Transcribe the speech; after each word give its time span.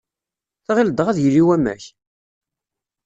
Tɣilleḍ 0.65 0.95
dɣa 0.95 1.09
ad 1.11 1.17
yili 1.21 1.43
wamek? 1.47 1.83